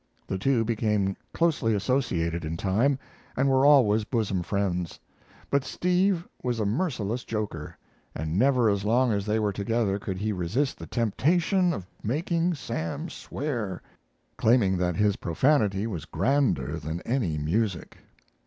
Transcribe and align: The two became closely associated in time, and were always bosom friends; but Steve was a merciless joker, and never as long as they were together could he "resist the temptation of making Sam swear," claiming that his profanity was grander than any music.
The 0.25 0.39
two 0.39 0.65
became 0.65 1.15
closely 1.31 1.75
associated 1.75 2.43
in 2.43 2.57
time, 2.57 2.97
and 3.37 3.47
were 3.47 3.67
always 3.67 4.03
bosom 4.03 4.41
friends; 4.41 4.99
but 5.51 5.63
Steve 5.63 6.27
was 6.41 6.59
a 6.59 6.65
merciless 6.65 7.23
joker, 7.23 7.77
and 8.15 8.35
never 8.35 8.67
as 8.67 8.83
long 8.83 9.11
as 9.13 9.27
they 9.27 9.37
were 9.37 9.53
together 9.53 9.99
could 9.99 10.17
he 10.17 10.31
"resist 10.33 10.79
the 10.79 10.87
temptation 10.87 11.71
of 11.71 11.85
making 12.01 12.55
Sam 12.55 13.09
swear," 13.09 13.79
claiming 14.37 14.75
that 14.77 14.95
his 14.95 15.17
profanity 15.17 15.85
was 15.85 16.05
grander 16.05 16.79
than 16.79 17.01
any 17.01 17.37
music. 17.37 17.99